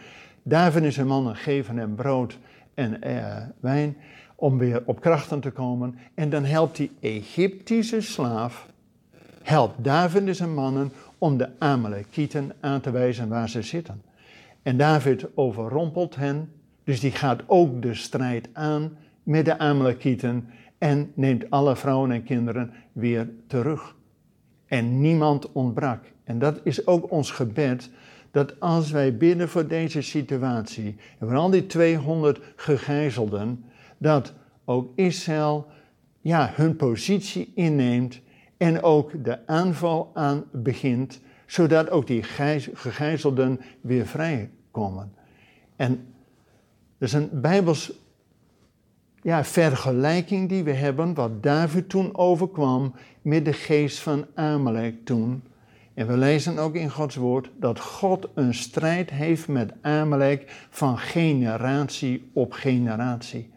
David 0.43 0.83
en 0.83 0.93
zijn 0.93 1.07
mannen 1.07 1.37
geven 1.37 1.77
hem 1.77 1.95
brood 1.95 2.39
en 2.75 3.03
eh, 3.03 3.37
wijn 3.61 3.97
om 4.35 4.59
weer 4.59 4.83
op 4.85 5.01
krachten 5.01 5.41
te 5.41 5.51
komen. 5.51 5.99
En 6.15 6.31
dan 6.31 6.45
helpt 6.45 6.77
die 6.77 6.91
Egyptische 7.01 8.01
slaaf, 8.01 8.67
helpt 9.43 9.85
David 9.85 10.27
en 10.27 10.37
zijn 10.37 10.55
mannen 10.55 10.93
om 11.19 11.37
de 11.37 11.49
Amalekieten 11.59 12.53
aan 12.61 12.81
te 12.81 12.91
wijzen 12.91 13.29
waar 13.29 13.49
ze 13.49 13.63
zitten. 13.63 14.03
En 14.63 14.77
David 14.77 15.27
overrompelt 15.35 16.17
hen, 16.17 16.53
dus 16.85 17.01
die 17.01 17.11
gaat 17.11 17.43
ook 17.47 17.83
de 17.83 17.95
strijd 17.95 18.49
aan 18.53 18.97
met 19.23 19.45
de 19.45 19.59
Amalekieten 19.59 20.49
en 20.79 21.13
neemt 21.15 21.51
alle 21.51 21.77
vrouwen 21.77 22.11
en 22.11 22.23
kinderen 22.23 22.73
weer 22.93 23.31
terug. 23.47 23.95
En 24.67 25.01
niemand 25.01 25.53
ontbrak. 25.53 26.05
En 26.25 26.39
dat 26.39 26.61
is 26.65 26.87
ook 26.87 27.11
ons 27.11 27.31
gebed 27.31 27.91
dat 28.31 28.61
als 28.61 28.91
wij 28.91 29.17
bidden 29.17 29.49
voor 29.49 29.67
deze 29.67 30.03
situatie, 30.03 30.97
en 31.19 31.29
voor 31.29 31.37
al 31.37 31.51
die 31.51 31.67
200 31.67 32.41
gegijzelden, 32.57 33.65
dat 33.99 34.33
ook 34.65 34.93
Israël 34.95 35.67
ja, 36.21 36.53
hun 36.55 36.77
positie 36.77 37.53
inneemt 37.55 38.21
en 38.57 38.83
ook 38.83 39.25
de 39.25 39.47
aanval 39.47 40.11
aan 40.15 40.45
begint, 40.53 41.21
zodat 41.47 41.91
ook 41.91 42.07
die 42.07 42.23
gegijzelden 42.73 43.61
weer 43.81 44.07
vrijkomen. 44.07 45.13
En 45.77 46.07
dat 46.99 47.09
is 47.09 47.13
een 47.13 47.29
bijbels 47.33 47.93
ja, 49.23 49.45
vergelijking 49.45 50.49
die 50.49 50.65
we 50.65 50.73
hebben, 50.73 51.15
wat 51.15 51.43
David 51.43 51.89
toen 51.89 52.17
overkwam 52.17 52.95
met 53.23 53.45
de 53.45 53.53
geest 53.53 53.99
van 53.99 54.27
Amalek 54.35 55.05
toen. 55.05 55.43
En 56.00 56.07
we 56.07 56.16
lezen 56.16 56.59
ook 56.59 56.75
in 56.75 56.90
Gods 56.90 57.16
woord 57.16 57.50
dat 57.57 57.80
God 57.80 58.28
een 58.35 58.54
strijd 58.54 59.11
heeft 59.11 59.49
met 59.49 59.73
Amalek 59.80 60.66
van 60.71 60.99
generatie 60.99 62.30
op 62.33 62.52
generatie. 62.52 63.50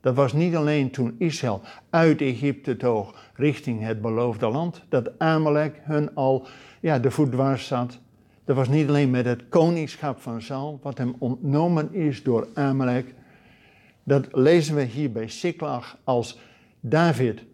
Dat 0.00 0.14
was 0.14 0.32
niet 0.32 0.56
alleen 0.56 0.90
toen 0.90 1.14
Israël 1.18 1.62
uit 1.90 2.20
Egypte 2.20 2.76
toog 2.76 3.30
richting 3.34 3.82
het 3.82 4.00
beloofde 4.00 4.48
land, 4.48 4.82
dat 4.88 5.18
Amalek 5.18 5.80
hun 5.82 6.14
al 6.14 6.46
ja, 6.80 6.98
de 6.98 7.10
voet 7.10 7.32
dwars 7.32 7.66
zat. 7.66 7.98
Dat 8.44 8.56
was 8.56 8.68
niet 8.68 8.88
alleen 8.88 9.10
met 9.10 9.24
het 9.24 9.48
koningschap 9.48 10.20
van 10.20 10.42
Saul, 10.42 10.78
wat 10.82 10.98
hem 10.98 11.14
ontnomen 11.18 11.94
is 11.94 12.22
door 12.22 12.48
Amalek. 12.54 13.14
Dat 14.02 14.28
lezen 14.32 14.74
we 14.74 14.82
hier 14.82 15.12
bij 15.12 15.28
Siklag 15.28 15.98
als 16.04 16.38
David 16.80 17.44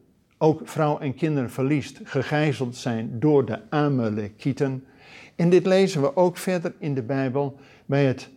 ook 0.45 0.61
vrouw 0.65 0.99
en 0.99 1.15
kinderen 1.15 1.51
verliest, 1.51 2.01
gegijzeld 2.05 2.77
zijn 2.77 3.21
door 3.21 3.45
de 3.45 3.61
Amalekieten. 3.69 4.85
En 5.37 5.51
dit 5.51 5.67
lezen 5.67 6.01
we 6.01 6.17
ook 6.17 6.37
verder 6.37 6.75
in 6.79 6.95
de 6.95 7.03
Bijbel 7.03 7.59
bij 7.87 8.05
het 8.05 8.31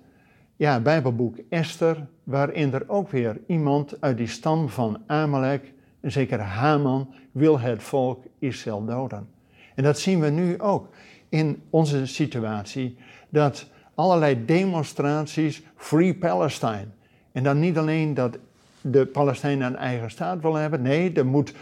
ja, 0.56 0.80
Bijbelboek 0.80 1.38
Esther, 1.50 2.08
waarin 2.24 2.74
er 2.74 2.84
ook 2.90 3.10
weer 3.10 3.40
iemand 3.48 4.02
uit 4.02 4.18
die 4.18 4.28
stam 4.28 4.70
van 4.70 5.02
Amalek, 5.08 5.74
zeker 6.02 6.40
Haman, 6.40 7.14
wil 7.32 7.60
het 7.60 7.84
volk 7.84 8.24
Israël 8.40 8.86
doden. 8.86 9.28
En 9.76 9.84
dat 9.84 10.00
zien 10.00 10.20
we 10.20 10.30
nu 10.30 10.60
ook 10.60 10.88
in 11.30 11.62
onze 11.70 12.06
situatie, 12.06 12.98
dat 13.30 13.70
allerlei 13.96 14.46
demonstraties, 14.46 15.62
Free 15.76 16.16
Palestine. 16.16 16.88
En 17.32 17.44
dan 17.44 17.60
niet 17.60 17.78
alleen 17.78 18.14
dat 18.14 18.38
de 18.82 19.06
Palestijnen 19.06 19.68
een 19.68 19.76
eigen 19.76 20.12
staat 20.12 20.42
willen 20.42 20.62
hebben, 20.62 20.82
nee, 20.82 21.14
er 21.14 21.26
moet 21.26 21.54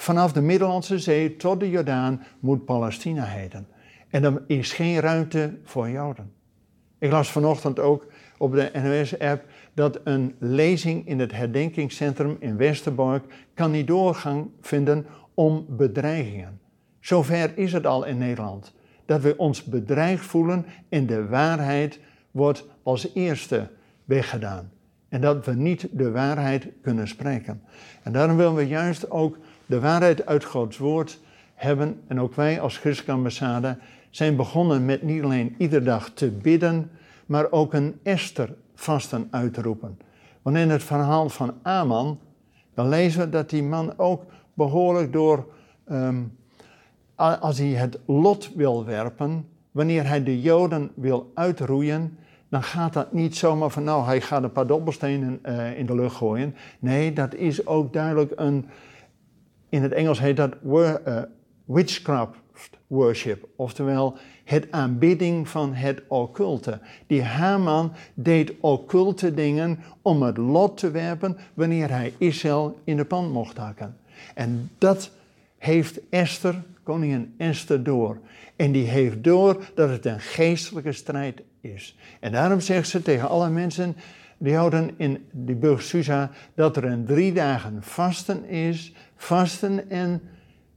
Vanaf 0.00 0.32
de 0.32 0.40
Middellandse 0.40 0.98
Zee 0.98 1.36
tot 1.36 1.60
de 1.60 1.70
Jordaan 1.70 2.22
moet 2.38 2.64
Palestina 2.64 3.24
heten. 3.24 3.66
En 4.08 4.24
er 4.24 4.42
is 4.46 4.72
geen 4.72 5.00
ruimte 5.00 5.58
voor 5.64 5.90
Joden. 5.90 6.32
Ik 6.98 7.10
las 7.10 7.32
vanochtend 7.32 7.78
ook 7.78 8.06
op 8.38 8.52
de 8.52 8.70
NOS-app 8.82 9.44
dat 9.74 10.00
een 10.04 10.34
lezing 10.38 11.06
in 11.06 11.18
het 11.18 11.32
herdenkingscentrum 11.32 12.36
in 12.38 12.56
Westerbork 12.56 13.24
kan 13.54 13.70
niet 13.70 13.86
doorgang 13.86 14.50
vinden 14.60 15.06
om 15.34 15.66
bedreigingen. 15.68 16.60
Zover 17.00 17.58
is 17.58 17.72
het 17.72 17.86
al 17.86 18.04
in 18.04 18.18
Nederland. 18.18 18.74
Dat 19.06 19.20
we 19.20 19.36
ons 19.36 19.64
bedreigd 19.64 20.24
voelen 20.24 20.66
en 20.88 21.06
de 21.06 21.26
waarheid 21.26 22.00
wordt 22.30 22.66
als 22.82 23.14
eerste 23.14 23.68
weggedaan. 24.04 24.70
En 25.10 25.20
dat 25.20 25.44
we 25.44 25.52
niet 25.52 25.88
de 25.92 26.10
waarheid 26.10 26.66
kunnen 26.82 27.08
spreken. 27.08 27.62
En 28.02 28.12
daarom 28.12 28.36
willen 28.36 28.54
we 28.54 28.66
juist 28.66 29.10
ook 29.10 29.38
de 29.66 29.80
waarheid 29.80 30.26
uit 30.26 30.44
Gods 30.44 30.78
woord 30.78 31.20
hebben, 31.54 32.00
en 32.06 32.20
ook 32.20 32.34
wij 32.34 32.60
als 32.60 32.78
christelijke 32.78 33.12
ambassade, 33.12 33.76
zijn 34.10 34.36
begonnen 34.36 34.84
met 34.84 35.02
niet 35.02 35.22
alleen 35.22 35.54
iedere 35.58 35.84
dag 35.84 36.10
te 36.10 36.30
bidden, 36.30 36.90
maar 37.26 37.50
ook 37.50 37.74
een 37.74 37.98
Esther 38.02 38.54
vasten 38.74 39.28
uit 39.30 39.54
te 39.54 39.62
roepen. 39.62 39.98
Want 40.42 40.56
in 40.56 40.70
het 40.70 40.82
verhaal 40.82 41.28
van 41.28 41.54
Aman, 41.62 42.18
dan 42.74 42.88
lezen 42.88 43.20
we 43.20 43.28
dat 43.28 43.50
die 43.50 43.62
man 43.62 43.98
ook 43.98 44.24
behoorlijk 44.54 45.12
door, 45.12 45.46
ehm, 45.84 46.22
als 47.14 47.58
hij 47.58 47.68
het 47.68 47.98
lot 48.06 48.50
wil 48.54 48.84
werpen, 48.84 49.48
wanneer 49.70 50.06
hij 50.06 50.22
de 50.22 50.40
Joden 50.40 50.90
wil 50.94 51.30
uitroeien, 51.34 52.18
dan 52.50 52.62
gaat 52.62 52.92
dat 52.92 53.12
niet 53.12 53.36
zomaar 53.36 53.70
van, 53.70 53.84
nou, 53.84 54.04
hij 54.04 54.20
gaat 54.20 54.42
een 54.42 54.52
paar 54.52 54.66
dobbelstenen 54.66 55.38
uh, 55.46 55.78
in 55.78 55.86
de 55.86 55.94
lucht 55.94 56.16
gooien. 56.16 56.54
Nee, 56.78 57.12
dat 57.12 57.34
is 57.34 57.66
ook 57.66 57.92
duidelijk 57.92 58.32
een, 58.36 58.66
in 59.68 59.82
het 59.82 59.92
Engels 59.92 60.20
heet 60.20 60.36
dat 60.36 60.54
uh, 60.64 61.22
witchcraft 61.64 62.38
worship, 62.86 63.48
oftewel 63.56 64.16
het 64.44 64.70
aanbidding 64.70 65.48
van 65.48 65.74
het 65.74 66.02
occulte. 66.08 66.80
Die 67.06 67.22
Haman 67.22 67.92
deed 68.14 68.52
occulte 68.60 69.34
dingen 69.34 69.78
om 70.02 70.22
het 70.22 70.36
lot 70.36 70.76
te 70.76 70.90
werpen 70.90 71.36
wanneer 71.54 71.90
hij 71.90 72.14
Israël 72.18 72.78
in 72.84 72.96
de 72.96 73.04
pan 73.04 73.30
mocht 73.30 73.56
hakken. 73.56 73.96
En 74.34 74.70
dat 74.78 75.10
heeft 75.58 76.00
Esther, 76.08 76.62
koningin 76.82 77.34
Esther, 77.36 77.82
door. 77.82 78.18
En 78.56 78.72
die 78.72 78.86
heeft 78.86 79.24
door 79.24 79.64
dat 79.74 79.88
het 79.88 80.06
een 80.06 80.20
geestelijke 80.20 80.92
strijd 80.92 81.42
is. 81.60 81.96
En 82.20 82.32
daarom 82.32 82.60
zegt 82.60 82.88
ze 82.88 83.02
tegen 83.02 83.28
alle 83.28 83.50
mensen, 83.50 83.96
die 84.38 84.54
houden 84.54 84.90
in 84.96 85.26
die 85.30 85.54
burg 85.54 85.82
Susa, 85.82 86.30
dat 86.54 86.76
er 86.76 86.84
een 86.84 87.04
drie 87.04 87.32
dagen 87.32 87.82
vasten 87.82 88.48
is, 88.48 88.92
vasten 89.16 89.90
en 89.90 90.22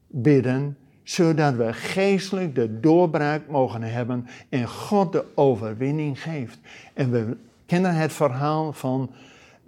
bidden, 0.08 0.78
zodat 1.04 1.56
we 1.56 1.74
geestelijk 1.74 2.56
de 2.56 2.80
doorbraak 2.80 3.48
mogen 3.48 3.82
hebben 3.82 4.28
en 4.50 4.68
God 4.68 5.12
de 5.12 5.26
overwinning 5.36 6.22
geeft. 6.22 6.60
En 6.94 7.12
we 7.12 7.38
kennen 7.66 7.96
het 7.96 8.14
verhaal 8.14 8.74
van 8.74 9.12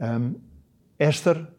um, 0.01 0.43
Esther, 0.98 1.50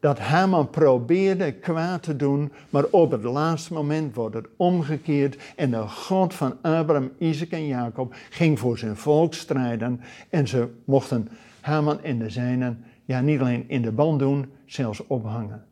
dat 0.00 0.18
Haman 0.18 0.70
probeerde 0.70 1.52
kwaad 1.52 2.02
te 2.02 2.16
doen, 2.16 2.52
maar 2.70 2.84
op 2.90 3.10
het 3.10 3.22
laatste 3.22 3.72
moment 3.72 4.14
wordt 4.14 4.34
het 4.34 4.46
omgekeerd 4.56 5.38
en 5.56 5.70
de 5.70 5.88
God 5.88 6.34
van 6.34 6.56
Abraham, 6.62 7.10
Isaac 7.18 7.50
en 7.50 7.66
Jacob 7.66 8.14
ging 8.30 8.58
voor 8.58 8.78
zijn 8.78 8.96
volk 8.96 9.34
strijden 9.34 10.00
en 10.30 10.48
ze 10.48 10.68
mochten 10.84 11.28
Haman 11.60 12.02
en 12.02 12.18
de 12.18 12.30
zijnen 12.30 12.84
ja, 13.04 13.20
niet 13.20 13.40
alleen 13.40 13.64
in 13.68 13.82
de 13.82 13.92
band 13.92 14.18
doen, 14.18 14.52
zelfs 14.64 15.06
ophangen. 15.06 15.64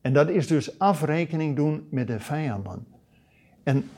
En 0.00 0.12
dat 0.12 0.28
is 0.28 0.46
dus 0.46 0.78
afrekening 0.78 1.56
doen 1.56 1.86
met 1.90 2.06
de 2.06 2.20
vijanden. 2.20 2.86
En 3.62 3.88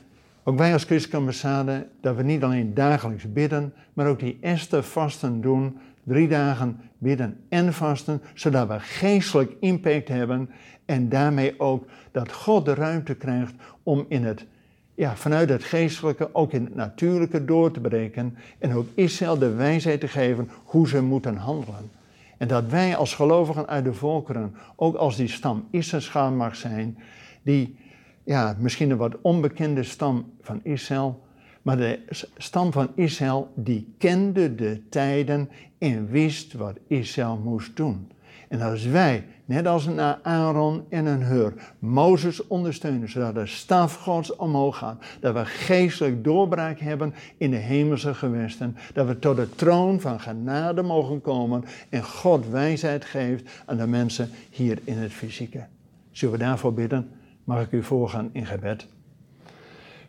ook 0.45 0.59
wij 0.59 0.73
als 0.73 0.85
christelijke 0.85 1.87
dat 2.01 2.17
we 2.17 2.23
niet 2.23 2.43
alleen 2.43 2.75
dagelijks 2.75 3.33
bidden, 3.33 3.73
maar 3.93 4.09
ook 4.09 4.19
die 4.19 4.39
eerste 4.41 4.83
vasten 4.83 5.41
doen 5.41 5.79
drie 6.07 6.29
dagen 6.29 6.81
bidden 6.99 7.41
en 7.49 7.73
vasten, 7.73 8.23
zodat 8.35 8.69
we 8.69 8.81
geestelijk 8.81 9.57
impact 9.61 10.09
hebben 10.09 10.51
en 10.85 11.09
daarmee 11.09 11.61
ook 11.61 11.87
dat 12.11 12.33
God 12.33 12.65
de 12.65 12.75
ruimte 12.75 13.15
krijgt 13.15 13.55
om 13.83 14.07
in 14.09 14.25
het, 14.25 14.47
ja, 14.95 15.17
vanuit 15.17 15.49
het 15.49 15.65
geestelijke 15.65 16.35
ook 16.35 16.53
in 16.53 16.65
het 16.65 16.75
natuurlijke 16.75 17.45
door 17.45 17.71
te 17.71 17.81
breken 17.81 18.37
en 18.59 18.75
ook 18.75 18.87
Israël 18.95 19.39
de 19.39 19.55
wijsheid 19.55 20.01
te 20.01 20.09
geven 20.09 20.51
hoe 20.65 20.89
ze 20.89 21.03
moeten 21.03 21.37
handelen. 21.37 21.91
En 22.39 22.49
dat 22.49 22.67
wij 22.67 22.97
als 22.97 23.15
gelovigen 23.15 23.67
uit 23.67 23.85
de 23.85 23.95
volkeren, 23.95 24.55
ook 24.77 24.97
als 24.97 25.17
die 25.17 25.29
stam 25.29 25.69
Israël 25.71 26.31
mag 26.31 26.57
zijn, 26.57 26.99
die 27.43 27.77
ja, 28.25 28.57
misschien 28.59 28.91
een 28.91 28.97
wat 28.97 29.17
onbekende 29.21 29.83
stam 29.83 30.33
van 30.41 30.61
Israël, 30.63 31.26
maar 31.67 31.77
de 31.77 31.99
stam 32.37 32.73
van 32.73 32.89
Israël, 32.95 33.53
die 33.55 33.95
kende 33.99 34.55
de 34.55 34.89
tijden 34.89 35.49
en 35.79 36.09
wist 36.11 36.53
wat 36.53 36.79
Israël 36.87 37.41
moest 37.45 37.77
doen. 37.77 38.11
En 38.49 38.61
als 38.61 38.85
wij, 38.85 39.25
net 39.45 39.67
als 39.67 39.87
een 39.87 40.01
Aaron 40.23 40.85
en 40.89 41.07
een 41.07 41.23
Hur, 41.23 41.53
Mozes 41.79 42.47
ondersteunen, 42.47 43.11
zodat 43.11 43.35
de 43.35 43.47
staf 43.47 43.95
Gods 43.95 44.37
omhoog 44.37 44.79
gaat, 44.79 45.05
dat 45.21 45.35
we 45.35 45.45
geestelijk 45.45 46.25
doorbraak 46.25 46.79
hebben 46.79 47.15
in 47.37 47.51
de 47.51 47.57
hemelse 47.57 48.15
gewesten, 48.15 48.77
dat 48.93 49.07
we 49.07 49.19
tot 49.19 49.37
de 49.37 49.51
troon 49.51 50.01
van 50.01 50.21
genade 50.21 50.83
mogen 50.83 51.21
komen 51.21 51.65
en 51.89 52.05
God 52.05 52.49
wijsheid 52.49 53.05
geeft 53.05 53.63
aan 53.65 53.77
de 53.77 53.87
mensen 53.87 54.31
hier 54.51 54.79
in 54.85 54.99
het 54.99 55.13
fysieke. 55.13 55.67
Zullen 56.11 56.39
we 56.39 56.45
daarvoor 56.45 56.75
bidden? 56.75 57.11
Mag 57.45 57.63
ik 57.63 57.73
u 57.73 57.83
voorgaan 57.83 58.31
in 58.33 58.47
gebed? 58.47 58.87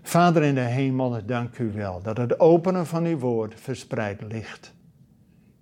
Vader 0.07 0.43
in 0.43 0.55
de 0.55 0.61
hemel, 0.61 1.25
dank 1.25 1.57
u 1.57 1.71
wel 1.71 2.01
dat 2.01 2.17
het 2.17 2.39
openen 2.39 2.85
van 2.85 3.05
uw 3.05 3.17
woord 3.17 3.53
verspreid 3.59 4.21
ligt. 4.21 4.73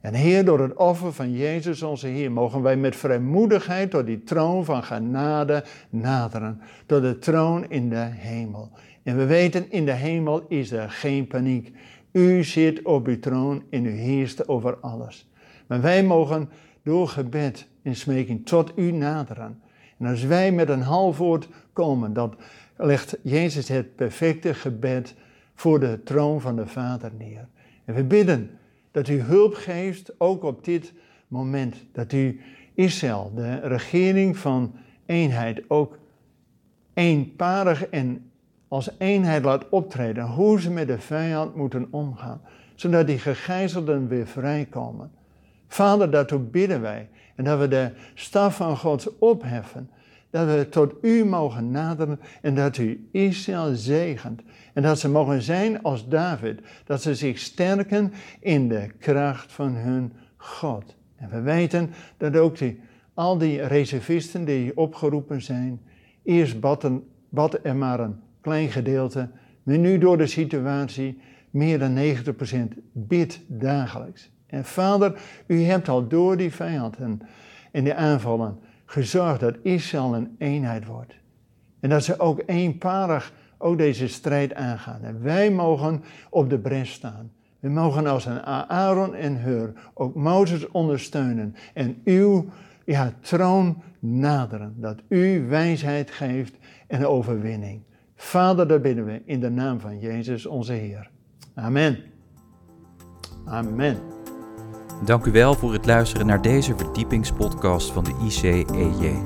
En 0.02 0.14
Heer, 0.14 0.46
door 0.46 0.60
het 0.60 0.74
offer 0.74 1.14
van 1.14 1.32
Jezus 1.32 1.82
onze 1.82 2.08
Heer, 2.08 2.32
mogen 2.32 2.62
wij 2.62 2.78
met 2.78 2.96
vrijmoedigheid 2.96 3.92
tot 3.92 4.06
die 4.06 4.24
troon 4.24 4.66
van 4.66 4.84
genade 4.84 5.64
naderen, 5.90 6.62
tot 6.86 7.02
de 7.02 7.20
troon 7.20 7.70
in 7.70 7.90
de 7.90 8.08
hemel. 8.12 8.72
En 9.04 9.18
we 9.18 9.26
weten, 9.26 9.72
in 9.72 9.86
de 9.86 9.92
hemel 9.92 10.46
is 10.48 10.72
er 10.72 10.90
geen 10.90 11.28
paniek. 11.28 11.76
U 12.12 12.44
zit 12.44 12.82
op 12.82 13.08
uw 13.08 13.20
troon 13.20 13.64
en 13.70 13.86
u 13.86 13.92
heerst 13.92 14.48
over 14.48 14.78
alles. 14.78 15.30
Maar 15.68 15.82
wij 15.82 16.04
mogen 16.04 16.50
door 16.84 17.08
gebed 17.08 17.68
en 17.82 17.96
smeking 17.96 18.46
tot 18.46 18.72
u 18.76 18.92
naderen. 18.92 19.62
En 19.98 20.06
als 20.06 20.24
wij 20.24 20.52
met 20.52 20.70
een 20.70 20.82
half 20.82 21.18
woord 21.18 21.48
komen, 21.74 22.14
dat 22.14 22.36
legt 22.78 23.18
Jezus 23.22 23.68
het 23.68 23.96
perfecte 23.96 24.54
gebed 24.54 25.16
voor 25.56 25.80
de 25.80 26.04
troon 26.04 26.42
van 26.42 26.56
de 26.56 26.68
Vader 26.68 27.12
neer. 27.18 27.48
En 27.86 27.94
we 27.94 28.04
bidden 28.04 28.50
dat 28.92 29.08
u 29.08 29.20
hulp 29.20 29.54
geeft, 29.54 30.20
ook 30.20 30.44
op 30.44 30.64
dit 30.64 30.94
moment. 31.28 31.76
Dat 31.92 32.12
u 32.12 32.40
Israël, 32.74 33.32
de 33.36 33.60
regering 33.60 34.38
van 34.38 34.76
eenheid, 35.06 35.64
ook 35.68 35.98
eenparig 36.94 37.86
en 37.86 38.32
als 38.68 38.90
eenheid 38.98 39.44
laat 39.44 39.70
optreden. 39.70 40.26
Hoe 40.26 40.62
ze 40.62 40.72
met 40.72 40.88
de 40.88 41.00
vijand 41.00 41.56
moeten 41.56 41.88
omgaan. 41.90 42.42
Zodat 42.76 43.08
die 43.08 43.20
gegijzelden 43.20 44.08
weer 44.08 44.28
vrijkomen. 44.28 45.12
Vader, 45.68 46.12
daartoe 46.12 46.40
bidden 46.40 46.82
wij. 46.82 47.10
En 47.36 47.43
dat 47.43 47.60
we 47.60 47.67
de 47.67 47.91
staf 48.13 48.56
van 48.56 48.78
Gods 48.78 49.17
opheffen 49.19 49.89
dat 50.36 50.48
we 50.48 50.69
tot 50.69 50.93
u 51.02 51.26
mogen 51.26 51.71
naderen 51.71 52.19
en 52.41 52.56
dat 52.56 52.78
u 52.78 53.08
Israël 53.12 53.76
zegent. 53.76 54.41
En 54.74 54.84
dat 54.84 55.00
ze 55.00 55.10
mogen 55.10 55.41
zijn 55.41 55.84
als 55.84 56.08
David, 56.08 56.60
dat 56.86 57.02
ze 57.02 57.15
zich 57.15 57.39
sterken 57.39 58.13
in 58.39 58.67
de 58.67 58.89
kracht 59.00 59.52
van 59.52 59.74
hun 59.74 60.13
God. 60.38 60.95
En 61.15 61.30
we 61.30 61.41
weten 61.41 61.89
dat 62.17 62.38
ook 62.38 62.58
die, 62.58 62.80
al 63.13 63.38
die 63.38 63.62
reservisten 63.62 64.45
die 64.45 64.78
opgeroepen 64.78 65.41
zijn, 65.41 65.82
eerst 66.24 66.60
baden, 66.60 67.04
bad 67.30 67.60
er 67.63 67.76
maar 67.76 68.00
een 68.00 68.19
klein 68.41 68.69
gedeelte, 68.69 69.30
maar 69.63 69.78
nu 69.78 69.98
door 69.98 70.17
de 70.17 70.28
situatie 70.28 71.21
meer 71.50 71.80
dan 71.80 71.98
90% 72.76 72.78
bidt 72.91 73.39
dagelijks. 73.48 74.32
En 74.56 74.65
vader, 74.65 75.20
u 75.48 75.63
hebt 75.63 75.89
al 75.89 76.08
door 76.08 76.38
die 76.38 76.54
vijanden 76.54 77.22
en 77.72 77.84
die 77.84 77.94
aanvallen 77.94 78.60
gezorgd 78.86 79.39
dat 79.39 79.56
Israël 79.62 80.15
een 80.15 80.36
eenheid 80.38 80.86
wordt. 80.86 81.13
En 81.80 81.89
dat 81.89 82.04
ze 82.04 82.20
ook 82.20 82.41
eenparig 82.46 83.34
ook 83.58 83.78
deze 83.78 84.08
strijd 84.08 84.54
aangaan. 84.54 85.02
En 85.02 85.22
wij 85.22 85.52
mogen 85.52 86.04
op 86.30 86.50
de 86.50 86.60
bres 86.60 86.91
staan. 86.91 87.32
We 87.60 87.70
mogen 87.70 88.08
als 88.08 88.26
een 88.26 88.44
Aaron 88.70 89.15
en 89.15 89.41
Hur 89.41 89.74
ook 89.94 90.15
Mozes 90.15 90.68
ondersteunen 90.68 91.56
en 91.74 92.02
uw 92.04 92.46
ja, 92.86 93.13
troon 93.20 93.82
naderen. 94.00 94.74
Dat 94.78 95.02
u 95.08 95.48
wijsheid 95.48 96.12
geeft 96.12 96.56
en 96.88 97.06
overwinning. 97.06 97.82
Vader, 98.15 98.68
dat 98.68 98.82
bidden 98.82 99.06
we 99.06 99.22
in 99.26 99.39
de 99.39 99.50
naam 99.50 99.80
van 99.80 100.00
Jezus 100.00 100.46
onze 100.46 100.74
Heer. 100.74 101.10
Amen. 101.56 101.98
Amen. 103.46 104.14
Dank 105.04 105.26
u 105.26 105.32
wel 105.32 105.54
voor 105.54 105.74
het 105.74 105.86
luisteren 105.86 106.28
naar 106.28 106.42
deze 106.42 106.74
verdiepingspodcast 106.78 107.92
van 107.92 108.04
de 108.04 108.14
ICEJ. 108.24 109.24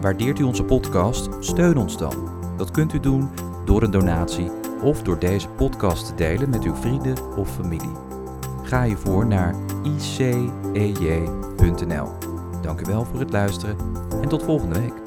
Waardeert 0.00 0.38
u 0.38 0.42
onze 0.42 0.64
podcast? 0.64 1.28
Steun 1.40 1.76
ons 1.76 1.96
dan. 1.96 2.30
Dat 2.56 2.70
kunt 2.70 2.92
u 2.92 3.00
doen 3.00 3.30
door 3.64 3.82
een 3.82 3.90
donatie 3.90 4.50
of 4.82 5.02
door 5.02 5.18
deze 5.18 5.48
podcast 5.48 6.06
te 6.06 6.14
delen 6.14 6.50
met 6.50 6.62
uw 6.62 6.74
vrienden 6.74 7.36
of 7.36 7.54
familie. 7.54 7.92
Ga 8.62 8.84
hiervoor 8.84 9.26
naar 9.26 9.54
icej.nl. 9.82 11.12
Dank 12.62 12.80
u 12.80 12.84
wel 12.84 13.04
voor 13.04 13.20
het 13.20 13.32
luisteren 13.32 13.76
en 14.22 14.28
tot 14.28 14.42
volgende 14.42 14.80
week. 14.80 15.01